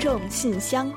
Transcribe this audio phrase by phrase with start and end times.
[0.00, 0.90] 众信箱，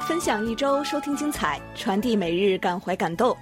[0.00, 3.36] 分享一周收听精彩，传递每日感怀感动。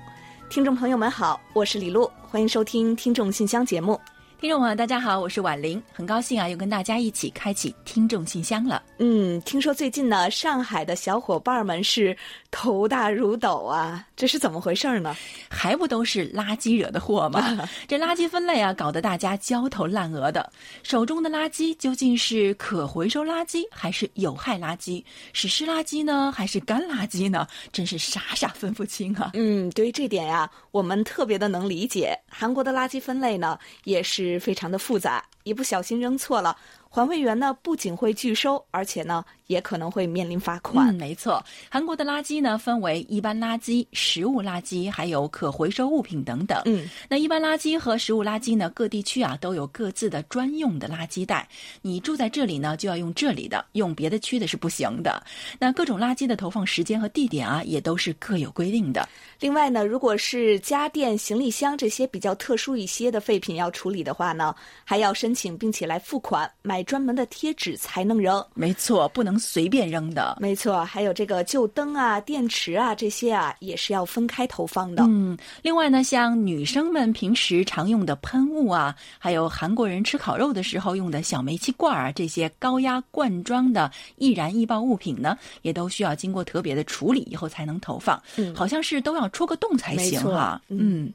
[0.51, 3.98] 听众朋友们好，我是李璐，欢迎收听《听众信箱》节目。
[4.41, 8.83] 听众朋友，大家好，我是婉玲，很高兴啊，又跟大家一起开启听众信箱了。
[8.97, 12.17] 嗯，听说最近呢，上海的小伙伴们是
[12.51, 15.15] 头大如斗啊，这是怎么回事呢？
[15.51, 17.69] 还不都是垃圾惹的祸吗？
[17.87, 20.51] 这垃圾分类啊，搞得大家焦头烂额的。
[20.83, 25.05] 手中的垃圾究竟是可回收垃圾还是有害垃圾？
[25.34, 27.47] 是湿垃圾呢，还是干垃圾呢？
[27.73, 29.33] 真是傻傻分不清啊。
[29.34, 32.19] 嗯，对于这点呀，我们特别的能理解。
[32.27, 36.57] 韩国的垃圾分类呢，也是非常的复杂，一不小心扔错了。
[36.89, 40.91] 环卫员呢，不仅会拒收，而且呢，也可能会面临罚款。
[40.91, 41.45] 嗯，没错。
[41.69, 46.62] 韩国的垃圾呢，分为一般垃圾、食物垃圾，还有可回收物品等等。
[46.67, 51.48] 嗯，那一般垃圾和食物垃圾呢，各地区啊都有各自的专用的垃圾袋。
[51.83, 55.23] 你住在这里呢，就要用这里的，用别的区的是不行的。
[55.59, 59.09] 那各种垃圾的投放时间和地点啊，也都是各有规定的。
[59.41, 64.55] 另外呢，如果是家电、行李箱这些比较特殊一些的废品要处理的话呢，
[64.85, 66.85] 还要申请并且来付款买。
[66.91, 70.36] 专门的贴纸才能扔，没错，不能随便扔的。
[70.41, 75.02] 没错，还有这个旧灯啊、电池啊这些啊，也是要分开投放的。
[75.08, 88.22] 嗯，另外呢，像女生们平时常用的喷雾啊，还有韩国人吃烤肉的时候用的小煤气罐啊，这些高压罐装的易燃易爆物品呢，也都需要经过特别的处理以后才能投放。
[88.36, 90.61] 嗯，好像是都要戳个洞才行哈。
[90.68, 91.12] 嗯。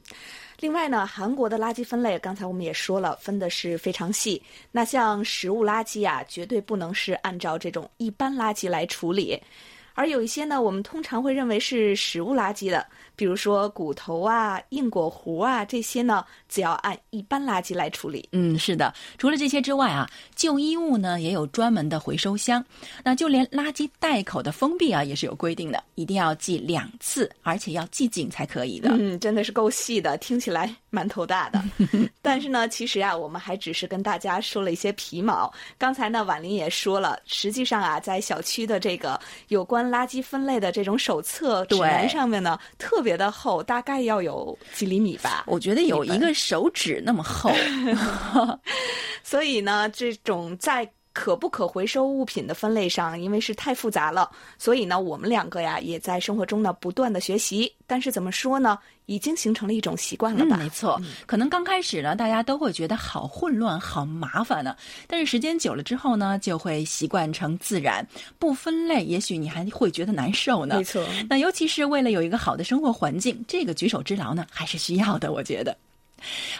[0.58, 4.42] 另外呢，韩国的垃圾分类，刚才我们也说了，分的是非常细。
[4.72, 9.38] 那像食物垃圾啊，绝对不能是按照这种一般垃圾来处理，
[9.94, 12.86] 而有一些呢，我们通常会认为是食物垃圾的。
[13.16, 18.28] 比如说骨头啊、硬果核啊这些呢，只要按一般垃圾来处理。
[18.32, 18.92] 嗯，是的。
[19.16, 22.62] 除了这些之外啊，旧衣物呢也有专门的回收箱。
[23.02, 28.90] 那就连垃圾袋口的封闭啊，也是有规定的，一定要系两次，而且要系紧才可以的。
[28.92, 31.64] 嗯，真的是够细的，听起来蛮头大的。
[32.20, 35.50] 但是呢，其实啊，我们还只是跟大家说了一些皮毛。
[35.78, 43.05] 刚才呢，婉玲也说了，实际上啊，在小区的这个有关垃圾分类的这种手册指南上面呢，特。
[43.06, 45.44] 别的厚，大概要有几厘米吧？
[45.46, 47.52] 我觉得有一个手指那么厚。
[49.22, 50.84] 所以呢，这种在
[51.16, 57.72] 可不可回收物品的分类上，因为是太复杂了，所以呢，我们两个呀也在生活中呢不断的学习。
[57.86, 58.78] 但是怎么说呢？
[59.06, 60.58] 已经形成了一种习惯了吧？
[60.58, 64.76] 没错，可能刚开始呢，大家都会觉得好混乱、好麻烦呢。
[65.06, 68.06] 但是时间久了之后呢，就会习惯成自然。
[68.38, 70.76] 不分类，也许你还会觉得难受呢。
[70.76, 75.32] 没错，那尤其是为了有一个好的生活环境，这个举手之劳呢，还是需要的。
[75.32, 75.74] 我觉得。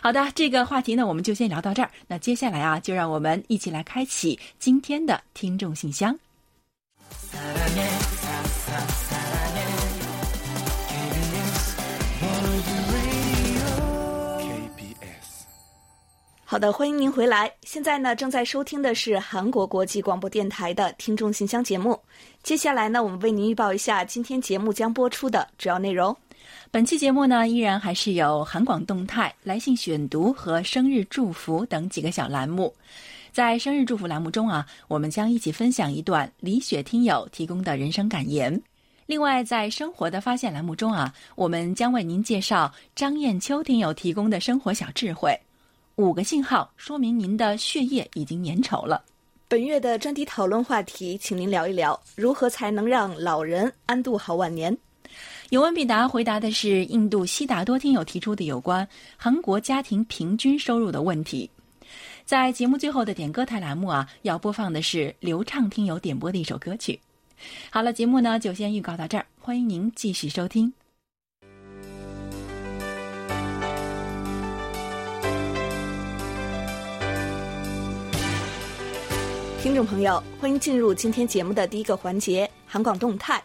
[0.03, 1.91] 好的，这个话题呢，我们就先聊到这儿。
[2.06, 6.17] 那接下来啊，就让我们一起来开启今天的听众信箱。
[16.49, 17.53] 好的，欢迎您回来。
[17.62, 22.00] 现在呢，正在收听的是韩国国际广播电台的听众信箱节目。
[22.43, 26.17] 接下来呢，我们为您预报一下今天节目将播出的主要内容。
[26.71, 32.75] 本期节目呢，依然还是有韩广动态、来信选读和生日祝福等几个小栏目。
[33.33, 38.61] 在生日祝福栏目中啊，我们将一起分享一段李雪听友提供的人生感言。
[39.05, 45.39] 另外，在生活的发现栏目中啊，我们将为您介绍张艳秋听友提供的生活小智慧。
[45.97, 49.03] 五个信号说明您的血液已经粘稠了。
[49.49, 54.77] 本月的专题讨论话题，请您聊一聊如何才能让老人安度好晚年。
[55.51, 58.87] 有问必答，回答的是印度悉达多听友提出的有关
[59.17, 61.49] 韩国家庭平均收入的问题。
[62.25, 66.99] 在节目最后的点歌台栏目啊，要播放的是流畅听友点播的一首歌曲。
[67.71, 70.73] 好了，节目呢就先预告到这儿，欢迎您继续收听。
[79.62, 83.41] 听众朋友，欢迎进入今天节目的第一个环节——韩广动态。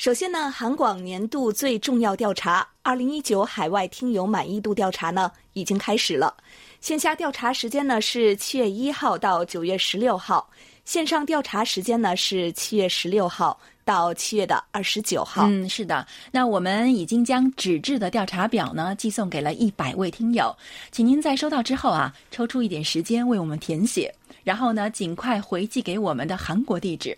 [0.00, 6.34] 首先呢，韩广年度最重要调查——二零一九海外听友满意度调查呢，已经开始了。
[6.80, 10.48] 线下调查时间呢是七月一号到九月十六号，
[10.86, 15.46] 线上调查时间呢是七月十六号到七月的二十九号。
[15.46, 16.06] 嗯，是的。
[16.32, 20.56] 那我们已经将纸质的调查表呢寄送给了一百位听友，
[20.90, 24.10] 请您在收到之后啊，抽出一点时间为我们填写。
[24.44, 27.14] 然后呢，尽快回寄给我们的韩国地址。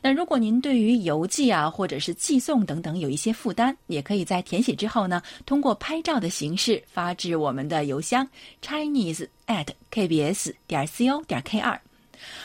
[0.00, 8.26] 那如果您对于邮寄啊，或者是寄送等等有一些负担，也可以在填写之后呢，通过拍照的形式发至我们的邮箱
[8.60, 11.80] chinese at kbs 点 co 点 k 二。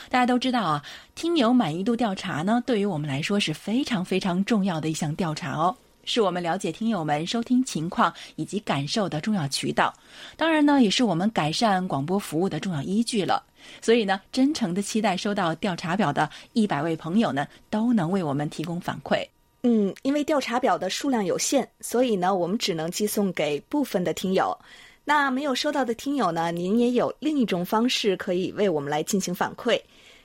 [0.10, 0.84] 大家都知道啊，
[1.14, 5.76] 听友满意度调查呢，对于我们来说是非常非常重要的一项调查哦。
[6.04, 9.94] 是我们了解听友们收听情况以及感受的重要渠道，
[10.38, 13.44] 当然呢，也是我们改善广播服务的重要依据了。
[13.82, 19.26] 所以呢，真诚的期待收到调查表的一百位朋友呢，都能为我们提供反馈。
[19.64, 24.58] 嗯，因为调查表的数量有限，所以呢，我们只能寄送给部分的听友。
[25.04, 29.82] 那没有收到的听友呢，您也有另一种方式可以为我们来进行反馈，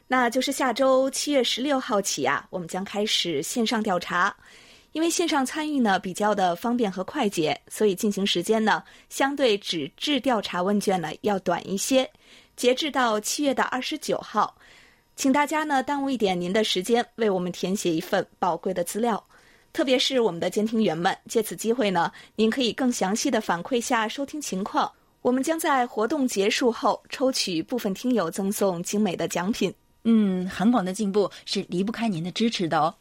[0.09, 4.35] 那就是下周七月十六号起啊，我们将开始线上调查。
[4.93, 12.09] 因为线上参与呢比较的方便和快捷，所以进行时间呢相对纸质调查问卷呢要短一些。
[12.63, 14.57] 截至到七月的二十九号，
[15.17, 19.21] 请大家呢耽误一点您的时间，为我们填写一份宝贵的资料。
[19.73, 24.89] 特别是我们的监听员们，借此机会呢，您可以更详细的反馈下收听情况。
[25.23, 29.75] 我们将在活动结束后抽取部分听友赠送精美的奖品。
[30.05, 32.95] 嗯，韩广的进步是离不开您的支持的哦。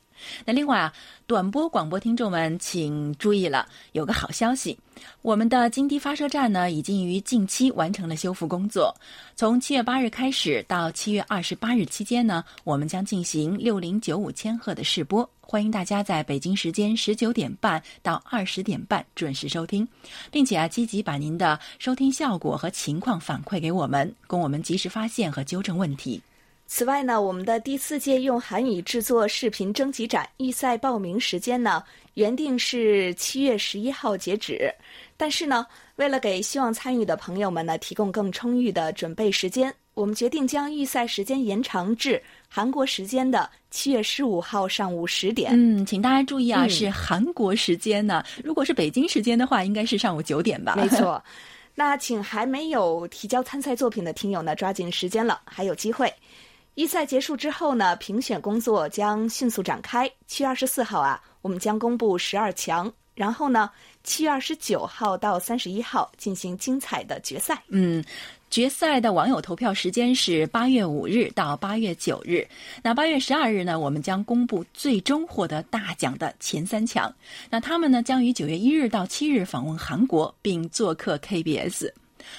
[0.45, 0.94] 那另外啊，
[1.27, 4.77] 短波广播听众们请注意了，有个好消息，
[5.21, 8.95] 我们的金堤发射站呢已经于近期完成了修复工作。
[9.35, 19.88] 从七月八日开始到七月二十八日期间呢，我们将进行六零九五千赫的试播，欢迎大家在北京时间十九点半到二十点半准时收听，
[20.31, 26.21] 并且啊积极把您的收听效果和情况反馈给我们，供我们及时发现和纠正问题。
[26.73, 31.83] 此外呢，我们的第四届用韩语制作视频征集展预赛报名时间呢，
[32.13, 34.73] 原定是七月十一号截止，
[35.18, 45.51] 但是呢，为了给希望参与的朋友们呢提供更充裕的准备时间，我们决定将预赛时间延长至韩国时间的七月十五号上午十点。
[45.53, 50.75] 嗯，请大家注意啊，是韩国时间呢，如果是北京时间的话，应该是上午九点吧？
[50.77, 51.21] 没错。
[51.75, 56.09] 那请还没有提交参赛作品的听友呢，抓紧时间了，还有机会。
[56.75, 60.09] 预赛结束之后呢，评选工作将迅速展开。
[60.25, 63.69] 七月二十四号啊，我们将公布十二强，然后呢，
[64.03, 67.62] 七月二十九号到三十一号进行精彩的决赛。
[67.68, 68.01] 嗯，
[68.50, 72.47] 决赛的网友投票时间是八月五日到八月九日。
[72.81, 77.13] 那八月十二日呢，我们将公布最终获得大奖的前三强。
[77.50, 81.91] 那他们呢，将于九月一日到七日访问韩国，并做客 KBS。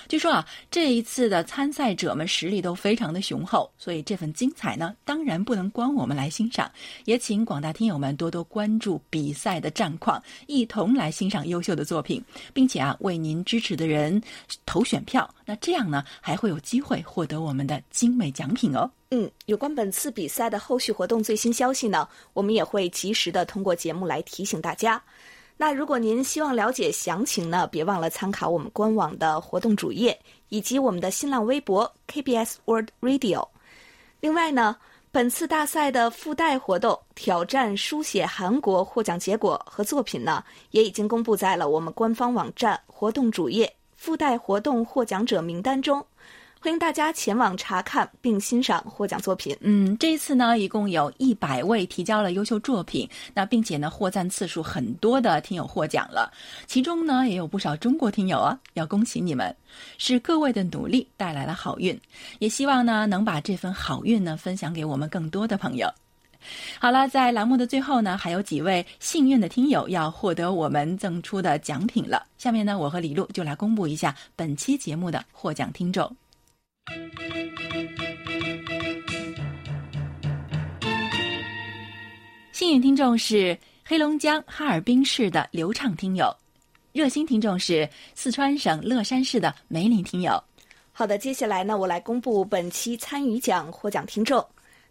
[0.08, 6.70] 据说啊，这一次的参赛者们实力都非常的雄厚，所以这份精彩呢，当然不能光我们来欣赏，
[7.04, 14.20] 也请广大听友们多多关注比赛的战况，一同来欣赏优秀的作品，并且啊，为您支持的人
[14.66, 15.28] 投选票。
[15.44, 18.90] 那这样呢，还会有机会获得我们的精美奖品哦。
[19.10, 25.02] 嗯，有关本次比赛的后续活动最新消息呢，我们也会及时的通过节目来提醒大家。
[25.56, 30.18] 那如果您希望了解详情呢，别忘了参考我们官网的活动主页
[30.48, 33.46] 以及我们的新浪微博 KBS World Radio。
[34.20, 34.76] 另外呢，
[35.10, 46.04] 本次大赛的附带活动挑战书写韩国获奖结果和作品呢，也已经公布在了我们官方网站活动主页附带活动获奖者名单中。
[46.62, 49.56] 欢迎大家前往查看并欣赏获奖作品。
[49.62, 56.32] 嗯，这一次呢，一共有一百位提交了优秀作品，那并且呢，获赞次数很多的听友获奖了，
[56.68, 59.52] 其中呢，也有不少中国听友啊，要恭喜你们，
[59.98, 62.00] 是各位的努力带来了好运，
[62.38, 65.92] 也希望呢，能把这份好运呢，分享给我们更多的朋友。
[66.78, 72.24] 好了，在栏目的最后呢，还有几位幸运的听友要获得我们赠出的奖品了。
[72.38, 76.08] 下面呢，我和李璐就来公布一下本期节目的获奖听众。
[82.52, 86.34] 幸运听众是黑龙江哈尔滨市的刘畅听友，
[86.92, 90.42] 热心听众是四川省乐山市的梅林听友。
[90.92, 94.44] 好的，接下来呢，我来公布本期参与奖获奖听众，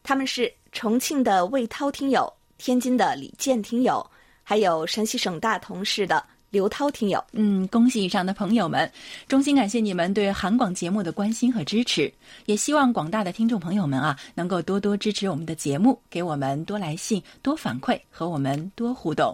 [0.04, 4.06] 他们是重庆的魏涛听友、天津的李健听友，
[4.44, 6.26] 还有山西省大同市的。
[6.52, 8.92] 刘涛听友，嗯，恭喜以上的朋友们，
[9.26, 12.14] 衷心感谢你们对韩广节目的关心和支持，
[12.46, 19.34] 也希望广大的听众朋友们啊，能够多多支持我们的节目，给我们多来信、多反馈和我们多互动。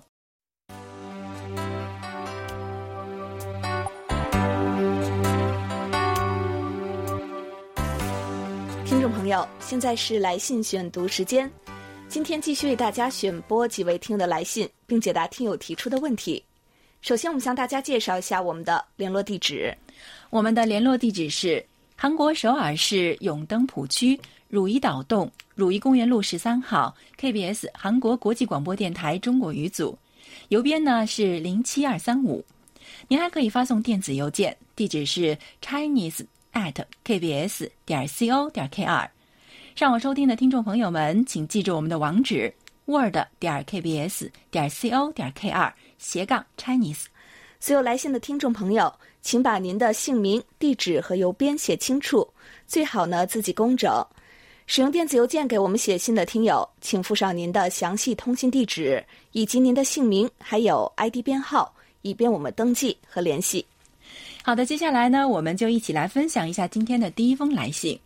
[8.85, 11.51] 听众朋友，现在是来信选读时间，
[12.07, 16.43] 今天继续为大家选播几位听友的来信，并解答听友提出的问题。
[17.01, 19.75] 首先，我们向大家介绍一下我们的联络地址。
[20.29, 21.63] 我们的联络地址是
[21.95, 29.97] 韩国首尔市永登浦区汝矣岛洞，汝矣公园路十三号，KBS 韩国国际广播电台中国语组，
[30.49, 32.43] 邮编呢是零七二三五。
[33.07, 36.73] 您还可以发送电子邮件，地址是 chinese at
[37.05, 39.07] kbs 点 co 点 kr。
[39.75, 42.53] 上网收听的听众朋友们，请记住我们的网址
[42.85, 47.05] ：word 点 kbs 点 co 点 kr 斜杠 chinese。
[47.59, 52.27] 所有来信的听众朋友，请把您的姓名、地址和邮编写清楚，
[52.67, 54.05] 最好呢字迹工整。
[54.67, 63.65] 使用电子邮件给我们写信的听友，请附上您的详细通信地址以及您的姓名，还有 ID 编号，以便我们登记和联系。
[64.43, 67.99] 好的，接下来呢，我们就一起来分享一下今天的第一封来信。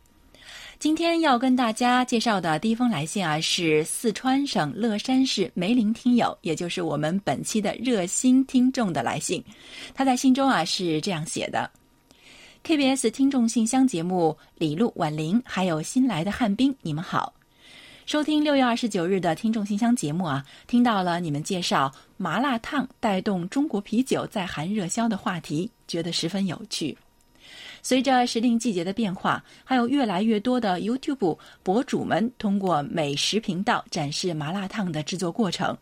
[0.81, 9.43] 今天要跟大家介绍的第一封来信啊，是四川省乐山市梅林听友，也就是我们本期的热心听众的来信。
[9.93, 11.69] 他在信中啊是这样写的
[12.65, 17.31] ：“KBS 听众信箱节目，李璐、婉玲还有新来的汉斌，你们好。
[18.07, 26.97] 收听六月二十九日的听众信箱节目啊，听到了你们介绍麻辣烫带动中国啤酒在韩热销的话题，觉得十分有趣。”
[27.83, 35.77] 随着时令季节的变化，还有越来越多的 YouTube 博主们通过美食频道展示麻辣烫的制作过程，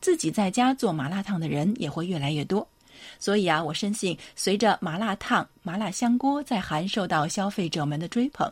[0.00, 2.66] 自己在家做麻辣烫的人也会越来越多。
[3.18, 8.50] 所以啊，我深信，随着麻辣烫、麻辣香锅在韩受到消费者们的追捧，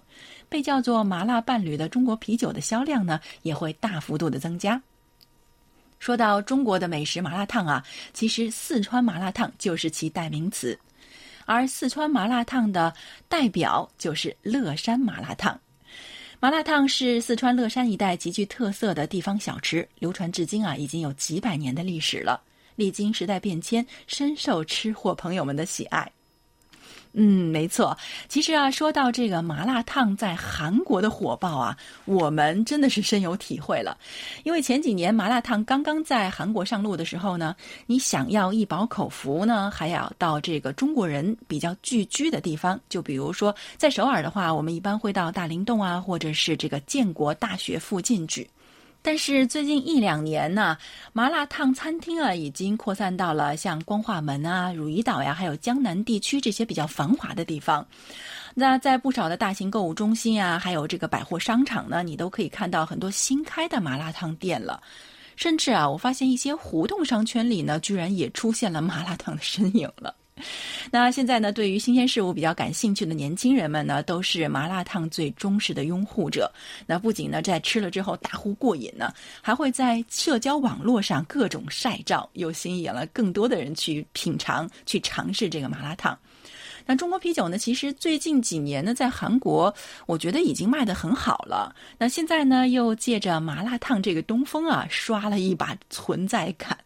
[0.49, 4.81] 被叫做“麻辣伴侣”的中国啤酒的销量呢，也会大幅度的增加。
[5.99, 10.79] 说到中国的美食麻辣烫啊，其实四川麻辣烫就是其代名词。
[11.47, 12.93] 而四川麻辣烫的
[13.29, 15.59] 代表就是乐山麻辣烫。
[16.41, 22.43] 麻辣烫是四川乐山一带极具特色的地方小吃，流传至今啊，已经有几百年的历史了。
[22.75, 26.11] 历经时代变迁，深受吃货朋友们的喜爱。
[27.15, 27.97] 嗯，没错。
[28.29, 31.77] 其实啊，说到这个麻辣烫在韩国的火爆啊，
[32.07, 33.99] 我们真的是深有体会了。
[34.45, 37.55] 因为前几年麻辣烫刚刚在韩国上路的时候呢，
[37.87, 48.49] 你想要一饱口福呢，还要到这个中国人比较聚居的地方，就比如说在首尔的话，我们一般会到大林洞啊，或者是这个建国大学附近去。
[49.05, 50.79] 但是最近一两年呢，
[51.13, 57.85] 麻辣烫餐厅啊已经扩散到了像光化门啊、汝矣岛呀，还有江南地区这些比较繁华的地方。
[58.55, 64.81] 那在不少的大型购物中心啊，还有这个百货商场呢，你都可以看到很多新开的麻辣烫店了。
[65.35, 70.15] 甚至啊，我发现一些胡同商圈里呢，居然也出现了麻辣烫的身影了。
[70.91, 76.51] 那现在呢，对于新鲜事物比较感兴趣的年轻人们呢，都是麻辣烫最忠实的拥护者。
[76.87, 86.19] 那不仅呢在吃了之后大呼过瘾呢，还会在社交网络上各种晒照，又吸引了更多的人去品尝、去尝试这个麻辣烫。
[86.85, 89.73] 那中国啤酒呢，其实最近几年呢，在韩国
[90.07, 91.73] 我觉得已经卖得很好了。
[91.97, 96.77] 那现在呢，又借着麻辣烫这个东风啊，刷了一把存在感，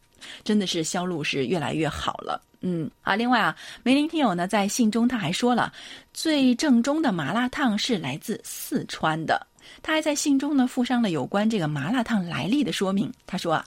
[0.44, 2.40] 真的是销路是越来越好了。
[2.60, 5.72] 嗯啊，另外啊，梅林听友呢在信中他还说了，
[6.12, 9.46] 最正宗的麻辣烫是来自四川的。
[9.82, 13.12] 他还在信中呢附上了有关这个麻辣烫来历的说明。
[13.26, 13.64] 他说啊，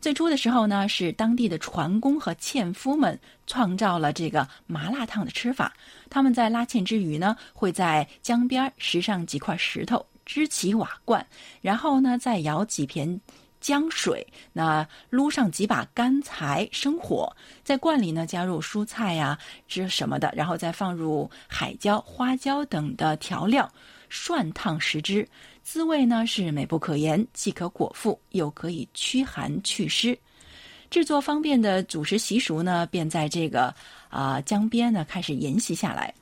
[0.00, 5.72] 最初的时候呢是当地的船工和纤夫们创造了这个麻辣烫的吃法。
[6.08, 11.24] 他们在拉纤之余呢，会在江边拾上几块石头支起瓦罐，
[11.60, 13.20] 然后呢再舀几片。
[13.60, 17.30] 姜水，那撸上几把干柴，生火，
[17.62, 19.38] 在罐里呢加入蔬菜呀、
[19.68, 23.70] 这什么的，然后再放入海椒、花椒等的调料，
[24.08, 25.28] 涮烫食之，
[25.62, 30.18] 滋味呢是美不可言，既可果腹，又可以驱寒祛湿。
[30.88, 33.72] 制作方便的主食习俗呢，便在这个
[34.08, 36.12] 啊江边呢开始沿袭下来。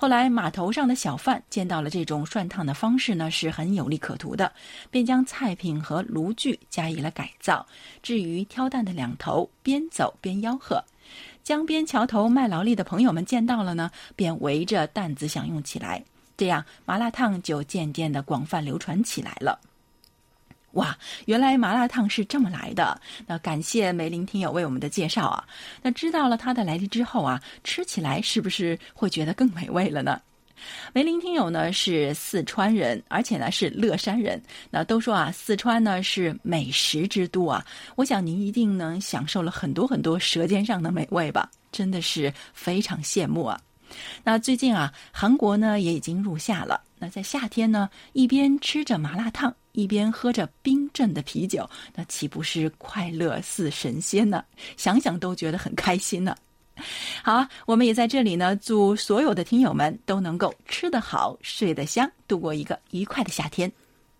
[0.00, 4.50] 后来，码头上的小贩见到了这种涮烫的方式呢，是很有利可图的，
[4.90, 7.66] 便将菜品和炉具加以了改造。
[8.02, 10.82] 至于挑担的两头，边走边吆喝。
[11.44, 16.02] 江边桥头卖劳力的朋友们见到了呢，便围着担子享用起来。
[16.34, 19.60] 这样，麻辣烫就渐渐的广泛流传起来了。
[20.72, 20.96] 哇，
[21.26, 23.00] 原来麻辣烫是这么来的。
[23.26, 25.44] 那感谢梅林听友为我们的介绍啊。
[25.82, 30.20] 那知道了它的来历之后啊，吃起来是不是会觉得更美味了呢？
[30.92, 34.40] 梅林听友呢是四川人，而且呢是乐山人。
[34.70, 37.64] 那都说啊，四川呢是美食之都啊。
[37.96, 41.50] 我想您一定能享受了很多很多舌尖上的美味吧？
[41.72, 43.58] 真的是非常羡慕啊。
[44.22, 46.80] 那最近啊，韩国呢也已经入夏了。
[46.98, 54.44] 那在夏天呢，一边吃着麻辣烫，一边喝着冰镇的啤酒，那岂不是快乐似神仙呢？
[54.76, 56.36] 想想都觉得很开心呢。
[57.22, 63.70] 好，我们也在这里呢，祝所有的听友们都能够吃得好、睡得香，度过一个愉快的夏天。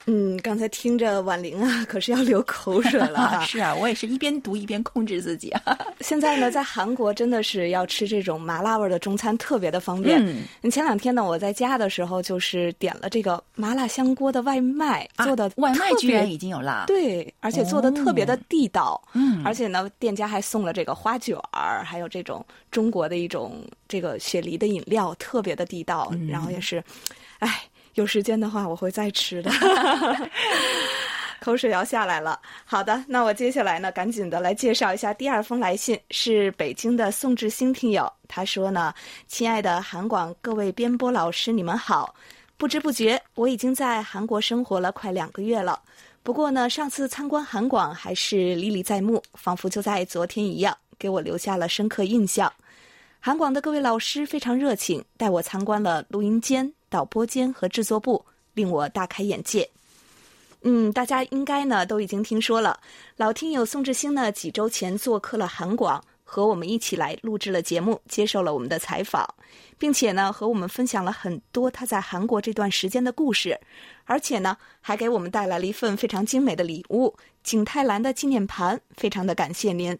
[0.07, 3.43] 嗯，刚才听着婉玲啊， 可是要流口水了。
[3.47, 5.79] 是啊，我也是一边读一边控制自己啊。
[6.01, 10.19] 现在呢，在韩国真的是要吃这种麻辣味的中餐特别的方便。
[10.63, 16.85] 嗯，前两天呢，我在家的时候就是点了这个麻辣香锅的外卖，做的外卖居然已经有辣。
[16.87, 19.01] 对，而且做的特别的地道。
[19.13, 26.11] 嗯，而且呢，店家还送了这个花卷儿，还有这种中国的一种这个雪梨的饮料，特别的地道。
[26.27, 26.83] 然后也是，
[27.39, 27.61] 哎。
[27.95, 29.51] 有时间的话，我会再吃的。
[31.41, 32.39] 口水要下来了。
[32.67, 38.13] 好的，那我接下来呢，赶紧的来介绍一下第二封来信，是北京的宋志新听友。
[38.29, 38.93] 他说呢
[39.27, 42.15] ：“亲爱的韩广各位编播老师，你们好。
[42.59, 45.81] 不知不觉，我已经在韩国生活了快两个月了。
[46.23, 52.53] 不过呢，上次参观韩广还是历历在目，仿佛就在昨天一样，给我留下了深刻印象。
[53.19, 59.67] 韩广的各位老师非常热情，带我参观了录音间。”导播间和制作部令我大开眼界。
[60.63, 62.79] 嗯，大家应该呢都已经听说了，
[63.17, 69.27] 老听友宋志兴呢几周前做客了韩广，和我们一起来录制了节目，接受了我们的采访，
[69.79, 73.59] 并且呢和我们分享了很多他在韩国这段时间的故事，
[74.05, 79.99] 而且呢还给我们带来了一份非常精美的礼物——景泰蓝的纪念盘，非常的感谢您。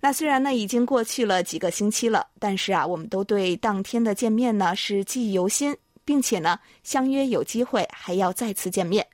[0.00, 5.76] 那虽然呢已经过去了几个星期了，但是啊我们都对当天的见面呢是记忆犹新。
[6.06, 9.06] 并且呢，相约有机会还要再次见面。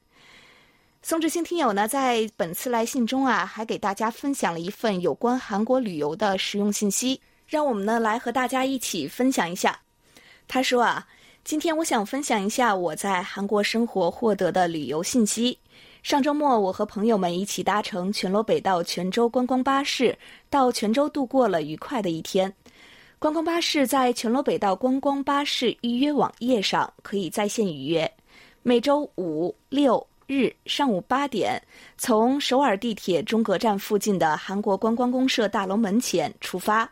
[1.02, 9.80] 宋志新听友呢，在本次来信中啊，还给大家分享了一份有关韩国旅游的实用信息，让我们呢来和大家一起分享一下。
[10.46, 11.04] 他说啊，
[11.42, 15.58] 今天我想分享一下我在韩国生活获得的旅游信息。
[16.04, 20.16] 上周末，我和朋友们一起搭乘全罗北道泉州观光巴士，
[20.50, 22.52] 到泉州度过了愉快的一天。
[23.22, 28.12] 观光巴士在全罗北道观光巴士预约网页上可以在线预约，
[28.64, 31.62] 每周五六日上午八点
[31.96, 36.90] 从首尔地铁中阁站附近的韩国观光公社大楼门前出发，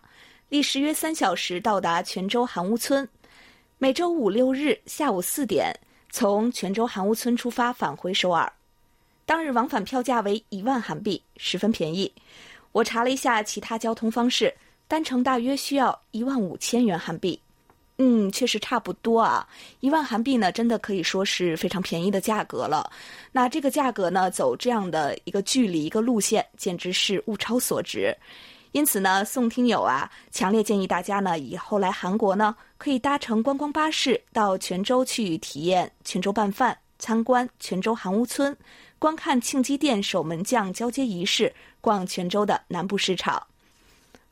[0.49, 3.05] 历时约三小时到达泉州韩屋村；
[3.79, 5.75] 每周五六日下午四点
[6.11, 8.53] 从泉州韩屋村出发返回首尔，
[9.27, 12.12] 当日往返票价为一万韩币，十分便宜。
[12.71, 14.55] 我查了一下其他交通方式。
[14.90, 17.40] 单程大约需要一万五千元韩币，
[17.98, 19.46] 嗯，确实差不多啊。
[19.79, 22.90] 一万韩币呢，真的可以说是非常便宜的价格了。
[23.31, 28.12] 那这个价格呢，走这样的一个距离、一个路线，简直是物超所值。
[28.72, 38.57] 因此呢，宋听友啊，强烈建议大家呢，以后来韩国呢，可以搭乘观光巴士到泉州去体验泉州拌饭，参观泉州韩屋村，
[38.98, 43.40] 观看庆基殿守门将交接仪式，逛泉州的南部市场。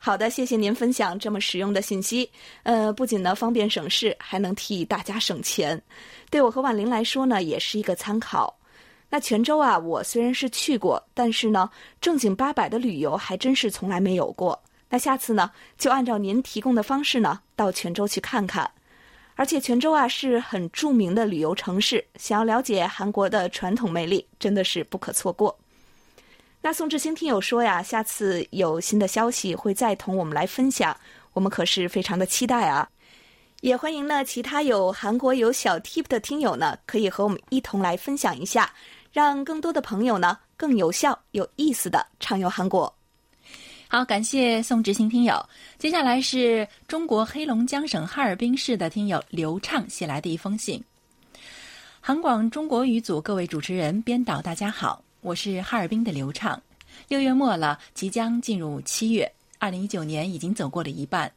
[0.01, 2.31] 好的，谢谢您分享这么实用的信息。
[2.63, 5.79] 呃，不仅呢方便省事，还能替大家省钱，
[6.31, 8.57] 对我和婉玲来说呢也是一个参考。
[9.09, 14.57] 那泉州啊，我虽然是去过，但是呢正经八百的旅游还真是从来没有过。
[14.89, 18.71] 那下次呢就按照您提供的方式呢到泉州去看看。
[19.35, 25.57] 而且泉州啊是很著名的旅游城市，想要了解韩国的传统魅力，真的是不可错过。
[26.61, 30.95] 那宋志新听友说呀，下次有新的消息会再同我们来分享，
[31.31, 32.87] 我们可是非常的期待啊！
[33.61, 38.73] 也欢迎呢其他有韩国有小 tip 的听友呢，可以和我们一同来分享一下，
[39.13, 42.93] 让更多的朋友呢更有效、有意思的畅游韩国。
[43.87, 45.41] 好，感谢宋志新听友。
[45.77, 50.83] 接下来是中国黑龙江省哈尔滨市的听友刘畅写来的一封信。
[52.01, 55.01] 韩广中国语组各位主持人、编导，大家好。
[55.21, 56.61] 我是哈尔滨的刘畅，
[57.09, 59.29] 六月末了，即将进入七月。
[59.57, 61.29] 二零一九年已经走过了一半，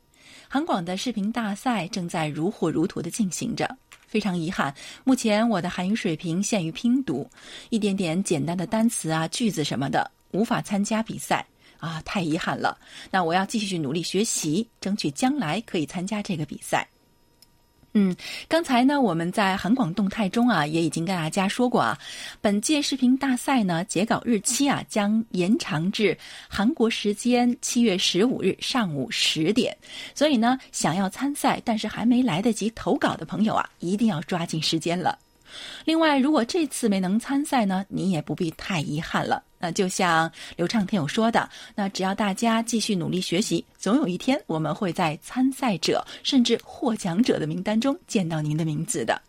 [0.48, 3.68] 韩广的视频大赛正在如火如荼的进行着。
[4.06, 7.28] 非常遗憾，目前我的韩语水平限于拼读，
[7.70, 11.44] 一点点简单的单词啊、句子什么的，无法参加比赛
[11.78, 12.78] 啊，太遗憾了。
[13.10, 16.86] 那我要继续努力学习，争取将来可以参加这个比赛。
[17.94, 18.16] 嗯，
[18.48, 21.98] 刚才呢，我们在韩广动态中啊，也已经跟大家说过啊，
[22.40, 26.16] 本届视频大赛呢，截稿日期啊，将延长至
[26.48, 29.76] 韩国时间七月十五日上午十点。
[30.14, 35.18] 所以呢，想要参赛但是还没来得及投稿的朋友啊，一定要抓紧时间了。
[35.84, 39.42] 另外，如果这次没能参赛呢，你也不必太遗憾了。
[39.58, 49.22] 那就像刘畅听友说的，那只要大家继续努力学习，总有一天我们会在参赛者甚至获奖者的名单中见到您的名字的。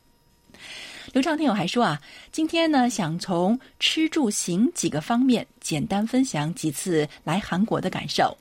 [1.12, 8.36] 刘畅听友还说啊，今天呢想从吃住行几个方面简单分享几次来韩国的感受。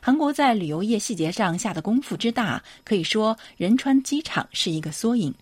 [0.00, 5.32] 韩国在旅游业细节上下的功夫之大，可以说仁川机场是一个缩影。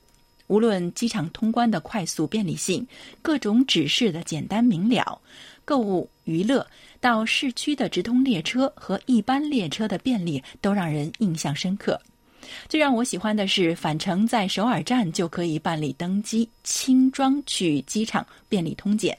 [0.48, 2.86] 无论机场通关的快速便利性，
[3.22, 5.20] 各种指示的简单明了，
[5.64, 6.66] 购物娱乐
[7.00, 11.98] 到市区的直通列车和一般列车的便利，都让人印象深刻。
[12.68, 19.16] 最让我喜欢的是返程在首尔站就可以办理登机，轻装去机场便利通检。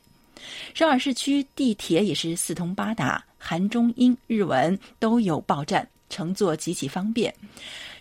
[0.74, 3.24] 首尔市区地铁也是四通八达。
[3.42, 7.34] 韩、中、英、日文都有报站，乘坐极其方便。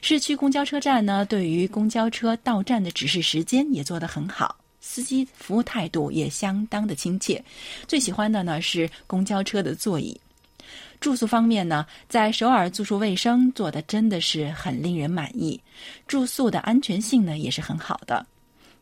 [0.01, 7.43] 市区公交车站呢，对于公交车到站的指示时间也做得很好，司机服务态度也相当的亲切。
[7.87, 10.19] 最喜欢的呢是公交车的座椅。
[11.01, 15.61] 住宿方面呢，在首尔住宿卫生做的真的是很令人满意，
[16.07, 18.25] 住宿的安全性呢也是很好的。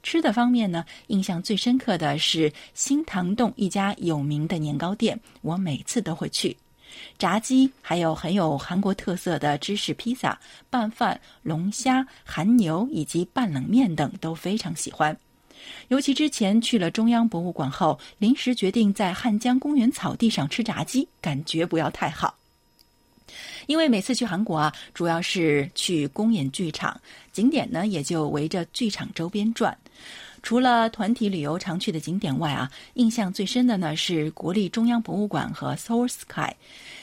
[0.02, 6.56] 吃的方面呢，印象最深刻的是新堂洞一家有名的年糕店，我每次都会去。
[7.18, 10.38] 炸鸡，还有很有韩国特色的芝士披萨、
[10.70, 15.16] 拌饭、龙虾、韩牛以及拌冷面等都非常喜欢。
[15.88, 22.36] 尤其之前去了中央博物馆后，临时决定在汉江公园草地上吃炸鸡，感觉不要太好。
[23.66, 27.00] 因为每次去韩国啊，主要是去公演剧场，
[27.32, 29.76] 景点呢也就围着剧场周边转。
[30.46, 36.54] 除了团体旅游常去的景点外啊，印象最深的呢是国立中央博物馆和 Seoul Sky。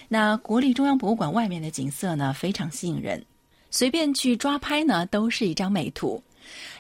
[0.08, 3.22] 那国立中央博物馆外面的景色呢非常吸引人，
[3.70, 6.24] 随便去抓拍呢都是一张美图。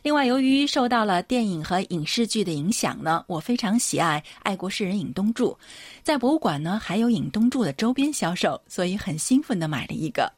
[0.04, 5.58] 另外，由于受到了电影和影视剧的影响呢，我非常喜爱爱国诗人尹东柱。
[6.02, 10.32] 在博物馆呢，还有尹东柱的周边销售，所以很兴奋的买了一个。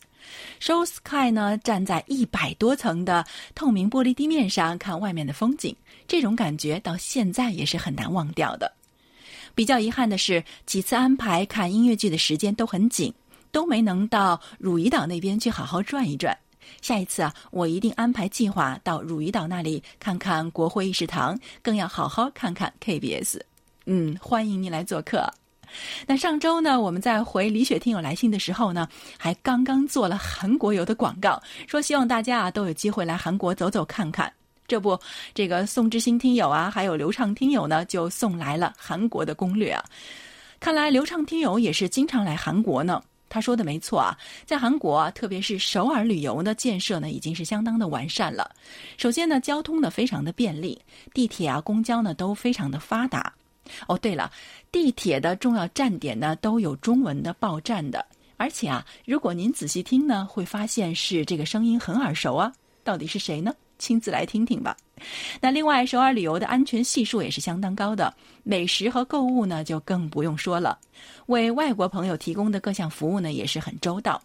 [0.60, 5.76] Show Sky 呢，站在一百多层的透明玻璃地面上看外面的风景，
[6.08, 8.72] 这种感觉到现在也是很难忘掉的。
[9.54, 13.14] 比较遗憾的是，几次安排看音乐剧的时间都很紧，
[13.52, 16.38] 都没能到汝矣岛那边去好好转一转。
[16.82, 23.40] 下一次啊，我一定安排计划到汝矣岛那里看看国会议事堂，更要好好看看 KBS。
[23.86, 25.32] 嗯，欢迎你来做客。
[26.06, 34.32] 那上周呢，我们在回李雪听友来信的时候呢，还刚刚做了韩国游的广告，说希望大家啊都有机会来韩国走走看看。
[34.68, 35.00] 这不，
[35.34, 39.84] 这个宋之星听友啊，还有刘畅听友呢，就送来了韩国的攻略啊。
[40.60, 43.02] 看来刘畅听友也是经常来韩国呢。
[43.28, 48.50] 他说的没错啊，在韩国，啊特别是首尔旅游的建设呢，已经是相当的完善了。
[48.98, 50.82] 首先呢，交通呢非常的便利，
[51.14, 53.34] 地铁啊、公交呢都非常的发达。
[53.88, 54.32] 哦，对了，
[54.72, 58.06] 地铁的重要站点呢都有中文的报站的，
[58.38, 62.52] 而且啊，如果您仔细听呢，会发现是这个声音很耳熟啊，
[62.84, 63.54] 到底是谁呢？
[63.78, 64.76] 亲自来听听吧。
[65.42, 70.80] 那另外，首尔旅游的安全系数也是相当高的，美食和购物呢就更不用说了。
[71.26, 74.22] 为外国朋友提供的各项服务呢也是很周到。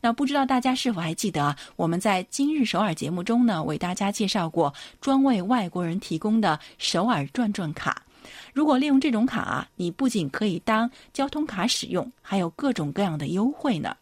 [0.00, 1.56] 那不知道大家是否还记得啊？
[1.74, 8.00] 我们在今日首尔节目中呢，为大家介绍过专为外国人提供的首尔转转卡。
[8.52, 13.96] 如果利用这种卡，你不仅可以当交通卡使用，还有各种各样的优惠呢。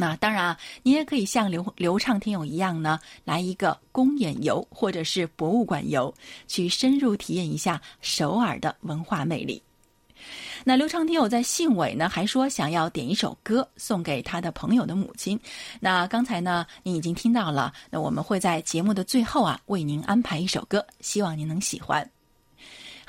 [0.00, 6.14] 那当然啊，你也可以像刘刘畅听友一样呢，来一个公演游或者是博物馆游，
[6.46, 9.60] 去深入体验一下首尔的文化魅力。
[10.62, 15.38] 那刘畅听友在信尾呢，还说想要点一首歌送给他的朋友的母亲。
[15.80, 22.08] 那刚才呢，您已经听到了，那我们会在节目的最后啊，为您安排一首歌，希望您能喜欢。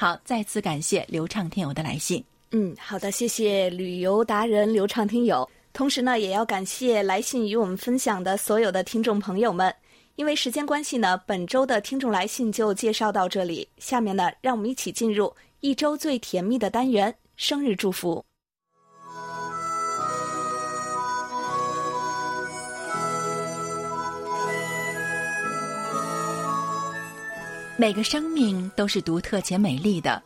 [0.01, 2.23] 好，再次感谢刘畅听友的来信。
[2.51, 5.45] 嗯，好的，谢谢旅游达人刘畅听友。
[5.73, 9.75] 同时呢，也要感谢来信与我们分享的所有的听众朋友们。
[10.15, 13.67] 因为时间关系呢，本周的听众来信就介绍到这里。
[13.77, 18.23] 下面呢，让我们一起进入一周最甜蜜的单元——生日祝福。
[27.79, 30.21] 每个生命都是独特且美丽的。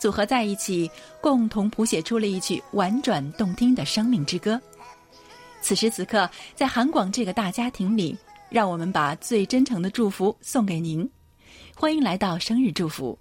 [0.00, 0.90] 组合在一起，
[1.20, 4.60] 共同谱写出了一曲婉转动听的生命之歌。
[5.60, 8.18] 此时此刻，在韩广这个大家庭里，
[8.50, 11.08] 让我们把最真诚的祝福送给您。
[11.76, 13.16] 欢迎来到生日祝福。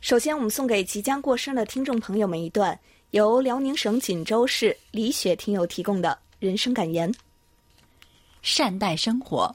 [0.00, 7.14] 首先，我们送给即将过生的听众朋友们一段由辽宁省锦州市李雪听友提供的人生感言：
[8.40, 9.54] 善待生活，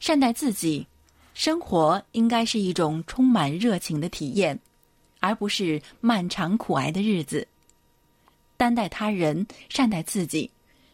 [0.00, 0.86] 善待自己，
[1.34, 4.58] 生活应该是一种充满热情的体验。
[5.24, 7.46] 而不是漫长苦挨的日子。
[8.56, 10.50] 担待他人，善待自己，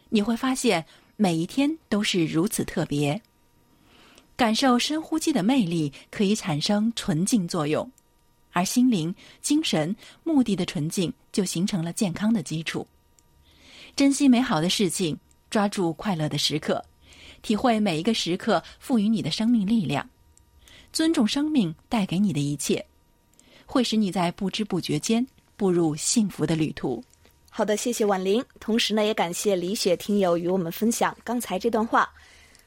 [0.09, 0.85] 你会发现
[1.17, 3.19] 每一天都是如此特别。
[4.35, 7.91] 感受深呼吸的魅力，可以产生纯净作用，
[8.51, 12.85] 而心灵、精神、目的的纯净，就形成了健康的基础。
[13.95, 15.17] 珍惜美好的事情，
[15.49, 16.85] 抓住快乐的时刻，
[17.41, 20.07] 体会每一个时刻赋予你的生命力量，
[20.91, 22.85] 尊重生命带给你的一切，
[23.65, 25.25] 会使你在不知不觉间
[25.55, 27.03] 步入幸福的旅途。
[27.49, 28.43] 好的，谢谢婉玲。
[28.59, 32.09] 同时呢，也感谢李雪听友与我们分享刚才这段话。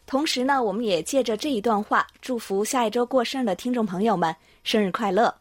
[0.06, 5.34] 同时呢，我们也借着这一段话，祝福下一周过生日的听众朋友们生日快乐。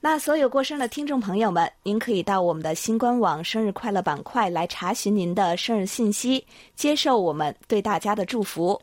[0.00, 8.80] 那所有过生日的听众朋友们，您可以到我们的新官网“生日快乐”板块来查询您的生日信息，接受我们对大家的祝福。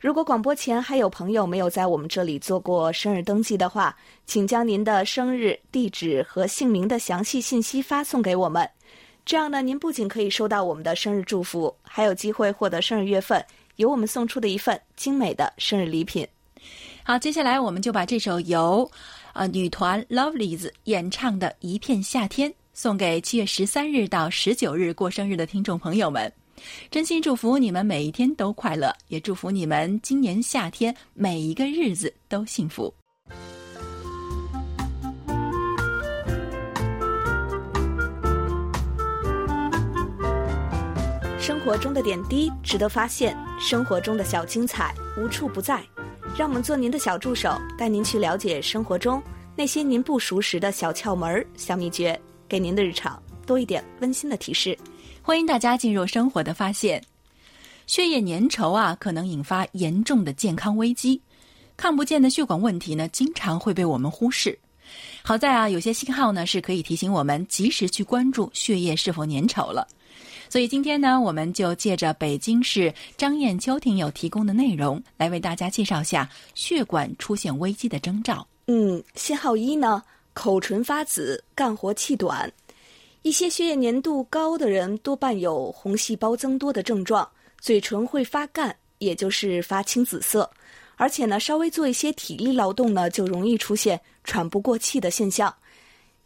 [0.00, 8.68] 如果广播前还有朋友没有在我们这里做过生日登记的话，请将您的生日地址和姓名的详细信息发送给我们。
[9.24, 16.24] 这样呢，您不仅可以收到我们的生日祝福，还有机会获得生日月份由我们送出的一份精美的生日礼品。
[17.02, 18.88] 好，接下来我们就把这首由。
[19.32, 26.32] 啊，女团 Lovelies 演唱的《一片夏天》送给七月十三日到十九日过生日的听众朋友们，
[26.90, 32.92] 真心祝福你们每一天都快乐，也祝福你们今年夏天每一个日子都幸福。
[41.38, 45.82] 生活中的点滴值得发现，生活中的小精彩无处不在。
[46.36, 49.20] 让我们做您的小助手，带您去了解生活中
[49.56, 54.78] 那些您不熟识的小窍门、小秘诀，给您的日常多一点温馨的提示。
[55.28, 57.04] 欢迎大家进入生活的发现。
[57.86, 61.20] 血液粘稠啊，可能引发严重的健康危机。
[61.76, 64.58] 看不见的血管问题呢，经常会被我们忽视。
[65.22, 69.86] 好在啊，有些信号呢是可以提醒我们及时去关注血液是否粘稠了。
[70.48, 78.48] 所以今天呢，我们就借着北京市张艳秋听友提供的内容，来为大家介绍下血管出现危机的征兆。
[78.66, 82.50] 嗯，信号一呢，口唇发紫，干活气短。
[83.22, 87.28] 一些血液粘度高的人多半有红细胞增多的症状，
[87.60, 90.50] 嘴唇会发干，也就是发青紫色。
[90.96, 95.54] 而且呢，稍微做一些体力劳动呢，就容易出现喘不过气的现象。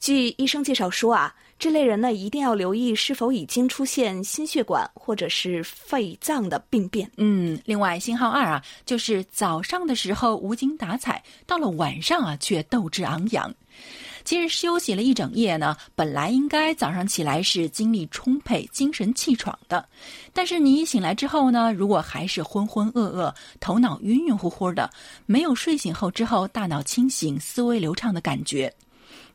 [0.01, 1.35] 据医生介绍说啊。
[1.59, 7.09] 这类人呢，一定要留意是否已经出现心血管或者是肺脏的病变。
[7.19, 13.55] 嗯，另外信号二啊，就是早上的时候无精打采，到了晚上啊却斗志昂扬。
[14.25, 19.89] 其实休息了一整夜呢，本来应该早上起来是精力充沛、精神气爽的，
[20.33, 24.91] 但是你一醒来之后呢，如果还是浑浑噩噩、头脑晕晕乎乎的，
[25.27, 28.73] 没有睡醒后之后大脑清醒、思维流畅的感觉。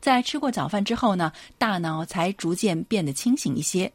[0.00, 3.92] 在吃过早饭之后呢，大脑才逐渐变得清醒一些。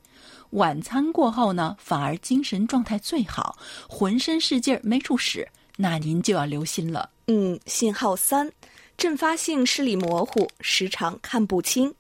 [0.52, 3.58] 晚餐过后呢，反而精神状态最好，
[3.90, 7.10] 浑身是劲儿没处使，那您就要留心了。
[7.28, 8.52] 嗯，信号三，
[8.98, 11.94] 阵发性视力模糊，时常看不清。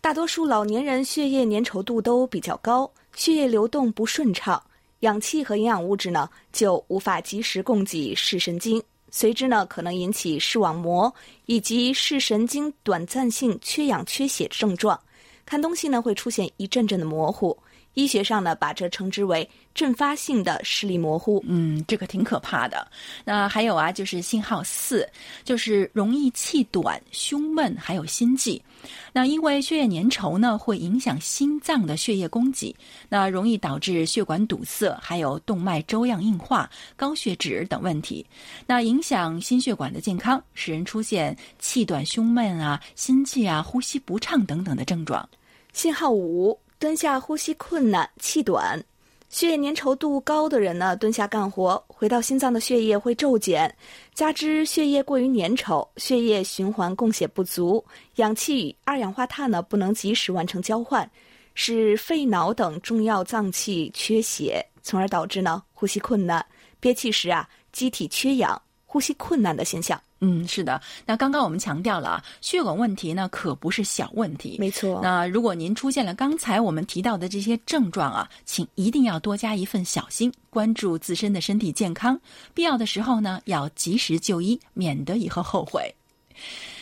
[0.00, 4.62] 大多数老年人血液粘稠度都比较高，血液流动不顺畅，
[5.00, 8.82] 氧气和营养物质呢就无法及时供给视神经。
[9.10, 11.12] 随之呢，可能引起视网膜
[11.46, 14.98] 以及视神经短暂性缺氧缺血症状，
[15.44, 17.54] 看东西呢会出现一阵阵的模糊。
[17.94, 21.42] 医学上呢，把这称之为阵发性的视力模糊。
[21.46, 22.86] 嗯，这个挺可怕的。
[23.24, 25.08] 那还有啊，就是信号四，
[25.44, 28.62] 就是容易气短、胸闷，还有心悸。
[29.12, 32.74] 那因为血液粘稠呢，会影响心脏的血液供给，
[33.08, 38.24] 那容易导致血管堵塞，还有动脉粥样硬化、高血脂等问题。
[38.66, 45.28] 那影响心血管的健康，使人出现气短、胸闷啊、心悸啊、呼吸不畅等等的症状。
[45.72, 46.58] 信号五。
[46.80, 48.82] 蹲下呼吸困难、气短，
[49.28, 53.70] 血液粘稠度高的人呢，蹲下干活，回到心脏的血液会骤减，
[54.14, 57.84] 加之血液过于粘稠，血液循环供血不足，
[58.16, 61.08] 氧气与二氧化碳呢不能及时完成交换，
[61.52, 66.42] 使肺脑等重要脏器缺血，从而导致呢呼吸困难、
[66.80, 68.60] 憋气时啊机体缺氧、
[68.90, 70.00] 呼吸困难的现象。
[70.18, 70.82] 嗯，是的。
[71.06, 74.56] 那刚刚我们强调了啊，血管问题呢可不是小问题。
[74.58, 74.98] 没错。
[75.00, 82.20] 那如果您出现了刚才我们提到的这些症状啊，请一定要多加一份小心，关注自身的身体健康。
[82.52, 85.94] 必要的时候呢，要及时就医，免得以后后悔。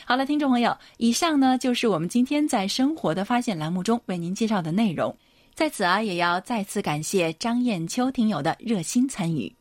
[0.06, 5.14] 好了，听众朋友，以上呢就是我们今天在生活的发现栏目中为您介绍的内容。
[5.54, 9.52] 在此啊，也要再次感谢张艳秋听友的热心参与。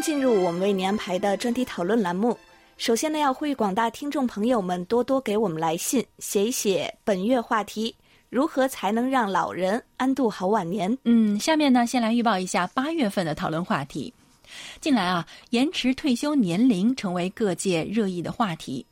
[0.00, 2.36] 进入我们为您安排的专题讨论栏目。
[2.76, 7.94] 首先呢，要呼吁广大听众朋友们多多给我们来信，写一写本月话题：
[8.30, 10.96] 如何才能让老人安度好晚年？
[11.04, 14.12] 嗯，下面呢，先来预报一下八月份的讨论话题。
[14.80, 18.86] 近来啊，延迟退休年龄成为各界热议的话题。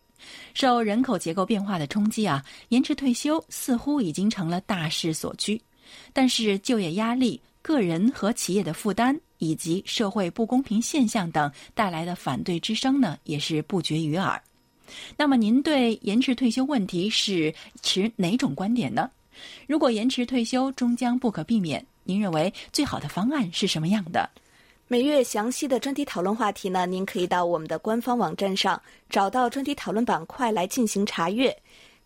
[0.54, 5.60] 受人口结构变化的冲击啊，延迟退休似乎已经成了大势所趋。
[6.12, 14.40] 但是，就业压力、个人和企业的负担，以及社会不公平现象等带来的反对之声呢，也是不绝于耳。
[15.16, 19.10] 那么，您对延迟退休问题是持哪种观点呢？
[19.66, 24.30] 如果延迟退休终将不可避免，您认为最好的方案是什么样的？
[24.88, 31.54] 每月详细的专题讨论话题呢，您可以到我们的官方网站上找到专题讨论板块来进行查阅。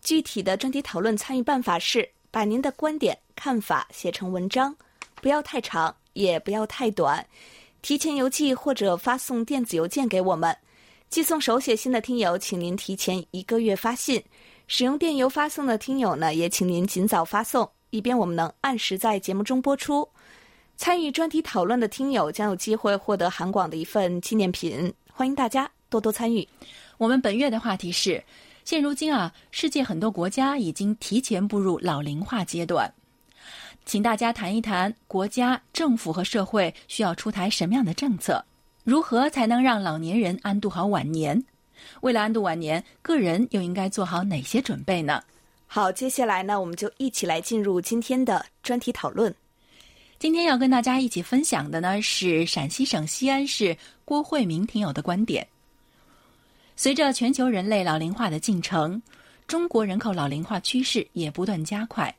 [0.01, 4.75] 具体的专题讨论参与办法是：把您的观点、看法写成文章，
[5.21, 7.25] 不要太长，也不要太短，
[7.81, 10.55] 提前邮寄或者发送电子邮件给我们。
[11.09, 14.21] 寄送手写信的听友，请您提前一个月发信；
[14.67, 20.07] 使用电邮发送的听友呢，也请您尽早发送，以便我们能按时在节目中播出。
[20.77, 26.47] 参与专题讨论的听友将有机会获得韩广的一份纪念品，欢迎大家多多参与。
[26.97, 28.23] 我们本月的话题是：
[28.63, 32.91] 现如今啊，世界很多国家已经提前步入老龄化阶段，
[33.85, 38.43] 请大家谈一谈国家、政府和社会需要出台什么样的政策，
[38.83, 41.43] 如何才能让老年人安度好晚年？
[42.01, 45.21] 为了安度晚年，个人又应该做好哪些准备呢？
[45.65, 49.33] 好，接下来呢，我们就一起来进入今天的专题讨论。
[50.19, 55.47] 今天要跟大家一起分享的呢是陕西省西安市郭慧明听友的观点。
[56.75, 59.01] 随着全球人类老龄化的进程，
[59.47, 62.13] 中国人口老龄化趋势也不断加快。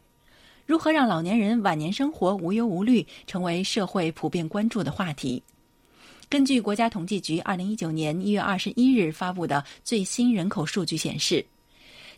[0.65, 5.43] 如何让老年人晚年生活无忧无虑，成为社会普遍关注的话题。
[6.29, 11.45] 根据国家统计局二零一九年一月二十一日发布的最新人口数据显示，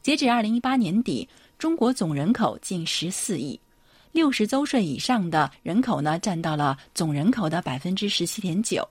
[0.02, 1.28] 截止二零一八年底，
[1.58, 3.58] 中国总人口近十四亿。
[4.12, 8.88] 六十周岁以上的人口呢，占到了总人口的百分之十七点九。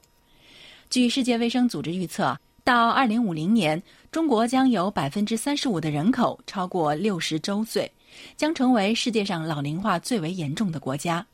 [0.89, 7.89] 据世界卫生组织预测，到二零五零年，中国将有百分之三十五的人口超过六十周岁，
[8.35, 11.25] 将成为世界上老龄化最为严重的国家。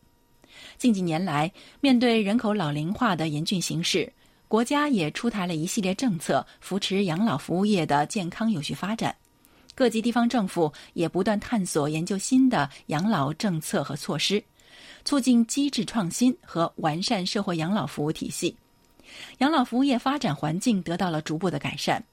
[0.77, 4.11] 近几年来，面对人口老龄化的严峻形势，
[4.47, 9.15] 国家也出台了一系列政策，扶持养老服务业的健康有序发展。
[9.75, 14.43] 各级地方政府也不断探索研究新的养老政策和措施，
[15.05, 18.57] 促进机制创新和完善社会养老服务体系，
[19.37, 22.03] 养老服务业发展环境得到了逐步的改善。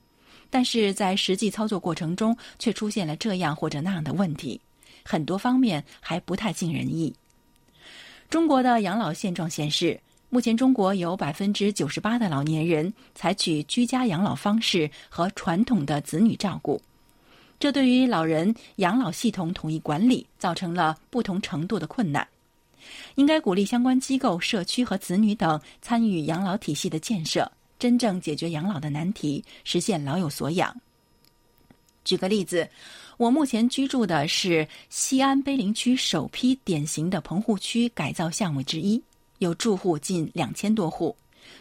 [0.51, 4.61] 但是在实际操作过程中，却出现了这样或者那样的问题，
[5.05, 7.15] 很多方面还不太尽人意。
[8.29, 16.81] 中国的养老现状显示，目前中国有百分之九十八的老年人采取居家养老方式和传统的子女照顾。
[17.59, 22.27] 这对于老人养老系统统一管理造成了不同程度的困难，
[23.15, 30.75] 应该鼓励相关机构、社区和子女等参与养老体系的建设，真正解决养老的难题，实现老有所养。
[32.05, 32.69] 举个例子，
[33.17, 39.03] 我目前居住的是西安碑林区首批典型的棚户区改造项目之一，
[39.39, 41.17] 有住户近两千多户，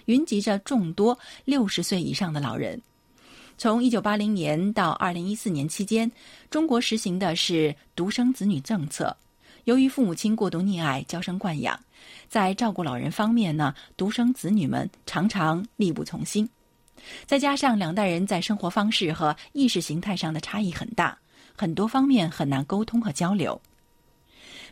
[0.06, 2.80] 云集着众多六十岁以上的老人。
[3.58, 6.12] 从一九八零年到二零一四年期间，
[6.50, 9.16] 中国实行的是独生子女政策。
[9.66, 11.80] 由于父母亲过度溺爱、娇生惯养，
[12.30, 16.48] 在照顾老人方面呢，独生子女们常常力不从心。
[17.26, 21.18] 再加上两代人在生活方式和意识形态上的差异很大，
[21.56, 23.60] 很多方面很难沟通和交流。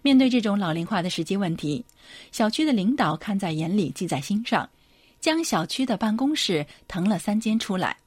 [0.04, 1.84] 面对这种老龄化的实际问题，
[2.32, 4.70] 小区的领导看在眼里、记在心上，
[5.20, 7.98] 将小区的办公室腾了三间出来。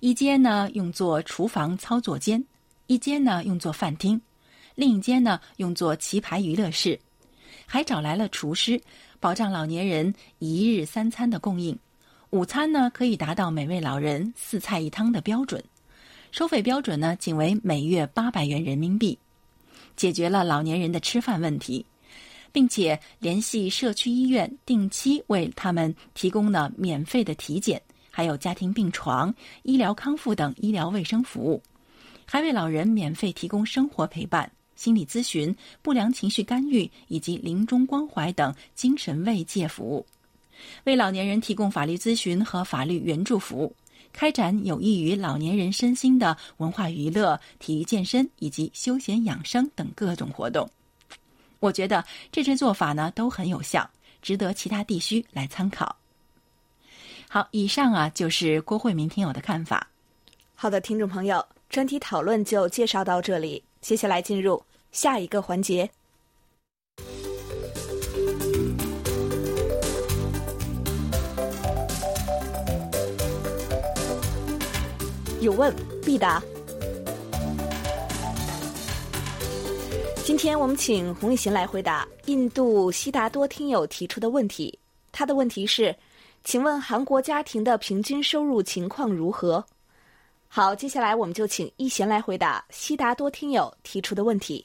[0.00, 2.44] 一间呢用作厨房操作间，
[2.88, 4.20] 一间呢用作饭厅，
[4.76, 7.00] 另一间呢用作棋牌娱乐室，
[7.64, 8.80] 还找来了厨师，
[9.18, 11.76] 保障老年人一日三餐的供应。
[12.30, 15.64] 午餐呢可以达到每位老人四菜一汤的标准，
[16.30, 19.18] 收费标准呢仅为每月八百元人民币，
[19.96, 21.86] 解决了老年人的吃饭问题，
[22.52, 27.80] 并且联系社区医院定期为他们提供了免费的体检。
[28.10, 31.62] 还有家庭病床、医疗康复等医疗卫生服务，
[32.24, 40.06] 还为老人免费提供生活陪伴、心理咨询、不良情绪干预以及临终关怀等精神慰藉服务，
[40.84, 43.74] 为老年人提供法律咨询和法律援助服务，
[44.12, 50.70] 开展有益于老年人身心的文化娱乐、体育健身以及休闲养生等各种活动。
[51.58, 53.90] 我觉得这些做法呢都很有效，
[54.20, 55.96] 值得其他地区来参考。
[57.28, 59.88] 好，以上啊就是郭慧明听友的看法。
[60.54, 64.62] 好的，听众朋友，专题讨论就介绍到这里，接下来进入
[64.92, 65.88] 下一个环节。
[75.40, 75.72] 有问
[76.04, 76.42] 必答。
[80.24, 84.76] 今天我们请洪雨贤来回答印度悉达多听友提出的问题。
[85.12, 85.94] 他的问题是：
[86.42, 89.64] 请问韩国家庭的平均收入情况如何？
[90.48, 94.64] 好，接下来我们就请一贤来回答悉达多听友提出的问题。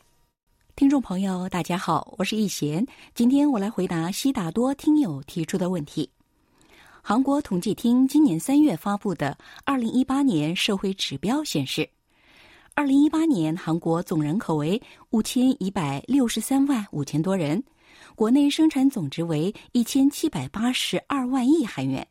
[0.75, 2.85] 听众朋友，大家好，我是易贤。
[3.13, 6.09] 今天我来回答悉达多听友提出的问题。
[7.01, 11.89] 韩国统计厅今年三月发布的二零一八年社会指标显示，
[12.73, 17.61] 二零一八年韩国总人口为五千一百六十三万五千多人，
[18.15, 22.07] 国内生产总值为一千七百八十二万亿韩元，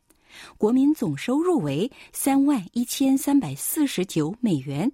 [0.57, 4.91] 国民总收入为三万一千三百四十九美元。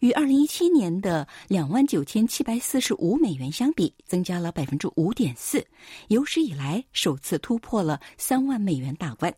[0.00, 5.66] 与二零一七年的两万九千七百四十五美元相比，增加了百分之五点四，
[6.08, 9.34] 有史以来首次突破了三万美元大关。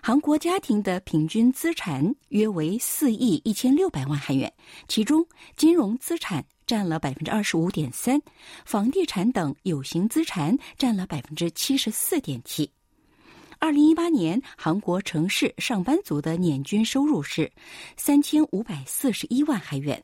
[0.00, 4.52] 韩国家庭的平均资产约为四亿一千六百万韩元，
[4.86, 5.26] 其中
[5.56, 8.20] 金融资产占了百分之二十五点三，
[8.64, 12.70] 房地产等有形资产占了百分之七十四点七。
[13.62, 17.48] 二零一八年，韩国城市上班族的年均收入是
[17.96, 20.02] 三千五百四十一万韩元。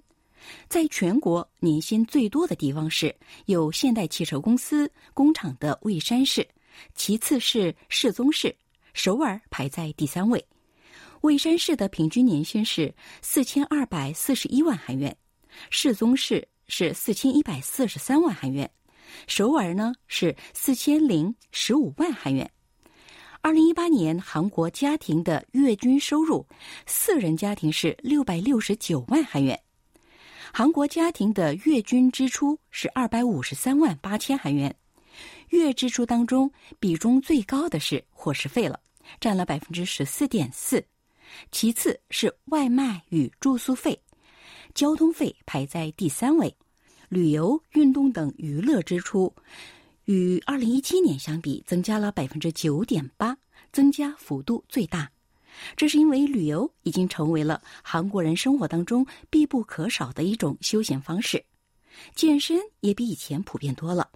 [0.69, 3.13] 在全国年薪最多的地方是
[3.47, 6.47] 有现代汽车公司工厂的蔚山市，
[6.95, 8.55] 其次是世宗市，
[8.95, 10.47] 首尔排在第三位。
[11.23, 15.17] 蔚山市的平均年薪是四千二百四十一万韩元，
[15.69, 18.71] 世宗市是四千一百四十三万韩元，
[19.27, 22.49] 首尔呢是四千零十五万韩元。
[23.41, 26.45] 二零一八年，韩国家庭的月均收入，
[26.87, 29.59] 四人家庭是六百六十九万韩元。
[30.53, 34.75] 韩国家庭的月均支出是二百五十三万八千韩元。
[35.51, 38.79] 月支出当中，比重最高的是伙食费了，
[39.21, 40.85] 占了百分之十四点四，
[41.53, 43.99] 其次是外卖与住宿费，
[44.75, 46.55] 交通费排在第三位，
[47.09, 49.33] 旅游、运动等娱乐支出。
[50.09, 53.37] 与二零一七年相比，增加了百分之九点八，
[53.71, 55.11] 增加幅度最大。
[55.77, 61.45] 这是因为旅游已经成为了韩国人生活当中必不可少的一种休闲方式，
[62.15, 64.09] 健身也比以前普遍多了。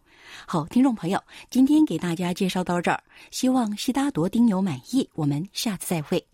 [0.47, 5.07] 好，听众朋友，今天给大家介绍到这儿，希望悉达多丁友满意。
[5.13, 6.32] 我们下次再会。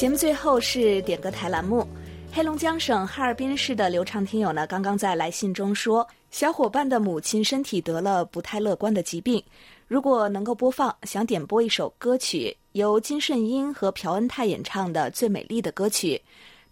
[0.00, 1.86] 节目最后是点歌台栏目。
[2.32, 9.44] 黑龙江省哈尔滨市的刘畅听友呢，刚刚在来信中说，小伙伴的母亲身体得了不太乐观的疾病，
[9.86, 16.16] 如果能够播放，想点播一首歌曲，由金顺英和朴恩泰演唱的《最美丽的歌曲》，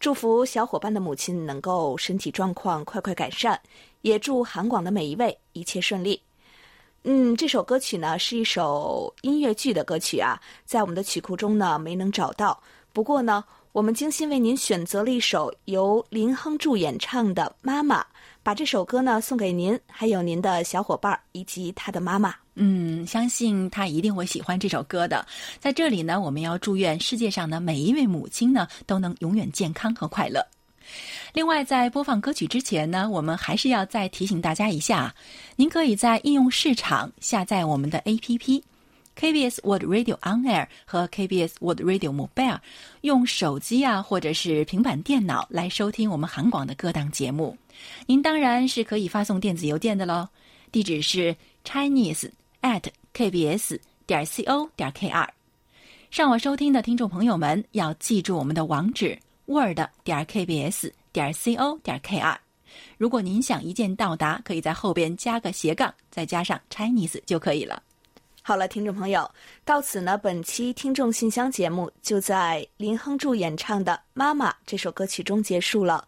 [0.00, 3.60] 祝福小伙伴的母亲能够身体状况快快改善，
[4.00, 6.18] 也祝韩广的每一位一切顺利。
[7.02, 12.58] 嗯，这首歌曲呢是一首音乐剧的歌曲啊，在我们的曲库中呢没能找到。
[12.92, 18.02] 不过呢，我们精心为您选择了一首由林亨柱演唱的《妈妈》，
[18.42, 22.34] 把这首歌呢送给您，还有您的小伙伴以及他的妈妈。
[22.54, 25.24] 嗯，相信他一定会喜欢这首歌的。
[25.60, 30.44] 在这里呢，我们要祝愿世界上的每一位母亲呢都能永远健康和快乐。
[31.32, 35.14] 另外，在播放歌曲之前呢，我们还是要再提醒大家一下，
[35.54, 38.62] 您可以在应用市场下载我们的 APP。
[39.18, 42.60] KBS World Radio On Air 和 KBS World Radio Mobile，
[43.00, 47.58] 用手机啊或者是平板电脑来收听我们韩广的各档节目。
[48.06, 50.28] 您当然是可以发送电子邮件的喽，
[50.70, 52.30] 地址是 Chinese
[52.62, 55.26] at KBS 点 CO 点 KR。
[56.12, 62.36] 上网收听的听众朋友们要记住我们的网址 Word 点 KBS 点 CO 点 KR。
[62.96, 67.82] 如果您想一键到达，可以在后边加个斜杠，再加上 Chinese 就可以了。
[68.48, 69.30] 好了，听众朋友，
[69.62, 76.02] 到此呢，本期听众信箱节目就在林亨柱演唱的《妈妈》这首歌曲中结束了。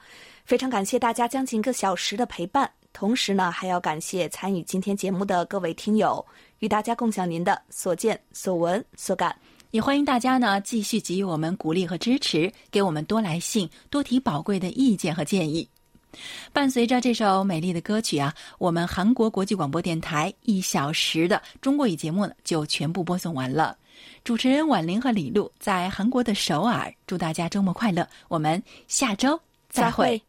[0.46, 6.24] 非常感谢大家将近一个小时的陪伴，同时呢，还要感谢参与今天节目的各位听友，
[6.60, 9.36] 与大家共享您的所见所闻所感。
[9.70, 15.68] 也欢迎大家呢继续给予我们鼓励和支持，给我们多来信，多提宝贵的意见和建议。
[16.52, 23.76] 伴随着这首美丽的歌曲啊，我们韩国国际广播电台一小时的中国语节目呢就全部播送完了。
[24.24, 28.06] 主持人婉玲和李璐在韩国的首尔，祝大家周末快乐。
[28.28, 30.22] 我们下周再会。